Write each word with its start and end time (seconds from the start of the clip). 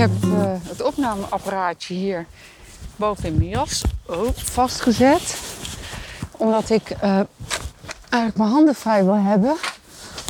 heb 0.00 0.22
eh, 0.22 0.52
het 0.68 0.82
opnameapparaatje 0.82 1.94
hier 1.94 2.26
boven 2.96 3.24
in 3.24 3.36
mijn 3.36 3.48
jas 3.48 3.82
oh, 4.06 4.28
vastgezet. 4.34 5.36
Omdat 6.30 6.70
ik 6.70 6.90
eh, 6.90 7.20
eigenlijk 8.08 8.36
mijn 8.36 8.50
handen 8.50 8.74
vrij 8.74 9.04
wil 9.04 9.16
hebben. 9.16 9.56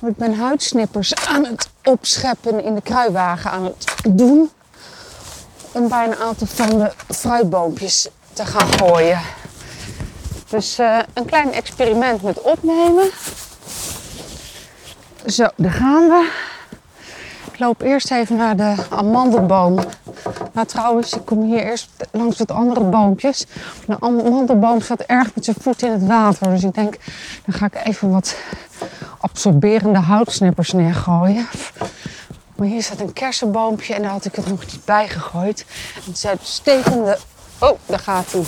Want 0.00 0.12
ik 0.12 0.16
ben 0.16 0.34
huidsnippers 0.34 1.14
aan 1.14 1.44
het 1.44 1.68
opscheppen 1.84 2.64
in 2.64 2.74
de 2.74 2.80
kruiwagen 2.80 3.50
aan 3.50 3.64
het 3.64 3.94
doen. 4.08 4.50
Om 5.72 5.88
bij 5.88 6.06
een 6.06 6.16
aantal 6.16 6.46
van 6.46 6.78
de 6.78 6.92
fruitboompjes 7.14 8.08
te 8.32 8.44
gaan 8.44 8.72
gooien. 8.72 9.20
Dus 10.48 10.78
eh, 10.78 10.98
een 11.12 11.24
klein 11.24 11.52
experiment 11.52 12.22
met 12.22 12.40
opnemen. 12.40 13.10
Zo, 15.26 15.46
daar 15.56 15.72
gaan 15.72 16.08
we. 16.08 16.45
Ik 17.56 17.62
loop 17.62 17.82
eerst 17.82 18.10
even 18.10 18.36
naar 18.36 18.56
de 18.56 18.74
amandelboom. 18.90 19.78
Nou 20.52 20.66
trouwens, 20.66 21.14
ik 21.14 21.24
kom 21.24 21.42
hier 21.42 21.64
eerst 21.64 21.90
langs 22.12 22.38
wat 22.38 22.50
andere 22.50 22.84
boompjes. 22.84 23.46
De 23.86 24.00
amandelboom 24.00 24.80
staat 24.80 25.00
erg 25.00 25.34
met 25.34 25.44
zijn 25.44 25.56
voet 25.60 25.82
in 25.82 25.90
het 25.90 26.06
water. 26.06 26.50
Dus 26.50 26.62
ik 26.62 26.74
denk, 26.74 26.96
dan 27.44 27.54
ga 27.54 27.66
ik 27.66 27.74
even 27.84 28.10
wat 28.10 28.36
absorberende 29.20 29.98
houtsnippers 29.98 30.72
neergooien. 30.72 31.46
Maar 32.56 32.66
hier 32.66 32.82
staat 32.82 33.00
een 33.00 33.12
kersenboompje 33.12 33.94
en 33.94 34.02
daar 34.02 34.10
had 34.10 34.24
ik 34.24 34.34
het 34.34 34.48
nog 34.48 34.60
niet 34.60 34.84
bij 34.84 35.08
gegooid. 35.08 35.64
Het 36.04 36.16
is 36.16 36.26
uitstekende... 36.26 37.18
Oh, 37.58 37.78
daar 37.86 37.98
gaat 37.98 38.32
hij. 38.32 38.42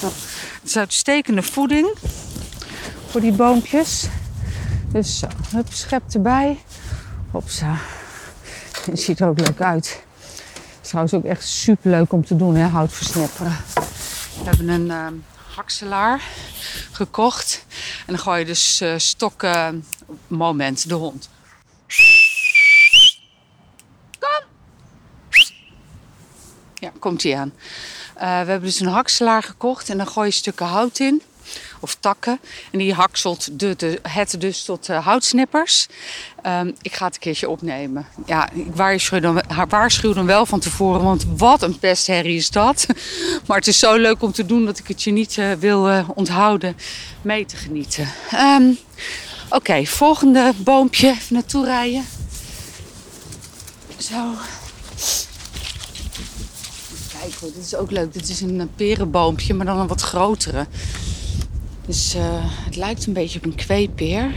Nou, 0.00 0.12
het 0.60 0.68
is 0.68 0.76
uitstekende 0.76 1.42
voeding 1.42 1.94
voor 3.06 3.20
die 3.20 3.32
boompjes. 3.32 4.06
Dus 4.92 5.22
hup, 5.54 5.72
schep 5.72 6.02
erbij. 6.12 6.58
Hopsa. 7.30 7.76
Het 8.90 9.00
ziet 9.00 9.20
er 9.20 9.28
ook 9.28 9.40
leuk 9.40 9.60
uit. 9.60 10.02
Het 10.20 10.78
is 10.82 10.88
trouwens 10.88 11.14
ook 11.14 11.24
echt 11.24 11.48
super 11.48 11.90
leuk 11.90 12.12
om 12.12 12.24
te 12.24 12.36
doen, 12.36 12.54
hè, 12.54 12.66
hout 12.66 12.92
versnipperen. 12.92 13.56
We 14.38 14.44
hebben 14.44 14.68
een 14.68 14.86
uh, 14.86 15.06
hakselaar 15.54 16.22
gekocht. 16.92 17.64
En 18.06 18.06
dan 18.06 18.18
gooi 18.18 18.38
je 18.38 18.44
dus 18.44 18.80
uh, 18.82 18.94
stokken. 18.96 19.84
Moment, 20.26 20.88
de 20.88 20.94
hond. 20.94 21.28
Kom! 24.18 24.44
Ja, 26.74 26.92
komt 26.98 27.22
hij 27.22 27.36
aan. 27.36 27.52
Uh, 28.14 28.20
we 28.20 28.26
hebben 28.26 28.62
dus 28.62 28.80
een 28.80 28.86
hakselaar 28.86 29.42
gekocht 29.42 29.88
en 29.88 29.96
dan 29.96 30.06
gooi 30.06 30.26
je 30.26 30.34
stukken 30.34 30.66
hout 30.66 30.98
in 30.98 31.22
of 31.80 31.96
takken. 32.00 32.40
En 32.70 32.78
die 32.78 32.94
hakselt 32.94 33.58
de, 33.60 33.76
de, 33.76 34.00
het 34.02 34.34
dus 34.38 34.64
tot 34.64 34.88
uh, 34.88 35.04
houtsnippers. 35.04 35.86
Um, 36.46 36.74
ik 36.82 36.94
ga 36.94 37.04
het 37.04 37.14
een 37.14 37.20
keertje 37.20 37.48
opnemen. 37.48 38.06
Ja, 38.26 38.50
ik 38.52 38.74
waarschuw 38.74 39.20
dan, 39.20 39.42
dan 40.14 40.26
wel 40.26 40.46
van 40.46 40.60
tevoren, 40.60 41.02
want 41.02 41.26
wat 41.36 41.62
een 41.62 41.78
pestherrie 41.78 42.36
is 42.36 42.50
dat. 42.50 42.86
Maar 43.46 43.56
het 43.56 43.66
is 43.66 43.78
zo 43.78 43.96
leuk 43.96 44.22
om 44.22 44.32
te 44.32 44.46
doen 44.46 44.64
dat 44.64 44.78
ik 44.78 44.88
het 44.88 45.02
je 45.02 45.10
niet 45.10 45.36
uh, 45.36 45.52
wil 45.52 45.90
uh, 45.90 46.08
onthouden 46.14 46.76
mee 47.22 47.46
te 47.46 47.56
genieten. 47.56 48.08
Um, 48.34 48.78
Oké, 49.50 49.84
volgende 49.84 50.52
boompje. 50.56 51.08
Even 51.08 51.34
naartoe 51.34 51.64
rijden. 51.64 52.04
Zo. 53.98 54.34
Kijk 57.18 57.34
hoor, 57.40 57.52
dit 57.54 57.64
is 57.64 57.74
ook 57.74 57.90
leuk. 57.90 58.12
Dit 58.12 58.28
is 58.28 58.40
een 58.40 58.70
perenboompje, 58.76 59.54
maar 59.54 59.66
dan 59.66 59.78
een 59.78 59.86
wat 59.86 60.00
grotere. 60.00 60.66
Dus 61.86 62.16
uh, 62.16 62.22
het 62.64 62.76
lijkt 62.76 63.06
een 63.06 63.12
beetje 63.12 63.38
op 63.38 63.44
een 63.44 63.54
kweepeer. 63.54 64.30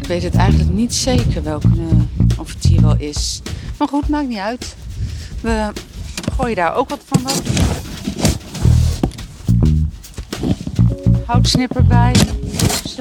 Ik 0.00 0.06
weet 0.06 0.22
het 0.22 0.34
eigenlijk 0.34 0.70
niet 0.70 0.94
zeker 0.94 1.42
welke, 1.42 1.68
uh, 1.68 2.38
of 2.38 2.54
het 2.54 2.64
hier 2.64 2.80
wel 2.80 2.96
is. 2.96 3.42
Maar 3.78 3.88
goed, 3.88 4.08
maakt 4.08 4.28
niet 4.28 4.38
uit. 4.38 4.76
We 5.40 5.72
gooien 6.36 6.56
daar 6.56 6.74
ook 6.74 6.88
wat 6.88 7.00
van 7.06 7.30
op. 7.30 7.42
Houtsnipper 11.26 11.84
bij. 11.84 12.14
Zo. 12.14 12.30
Zo. 12.84 13.00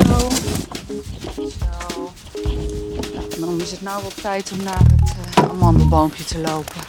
Nou, 3.30 3.40
dan 3.40 3.62
is 3.62 3.72
het 3.72 3.82
nou 3.82 4.02
wel 4.02 4.12
tijd 4.22 4.52
om 4.52 4.64
naar 4.64 4.80
het 4.80 5.14
uh, 5.38 5.50
amandelboompje 5.50 6.24
te 6.24 6.40
lopen. 6.40 6.89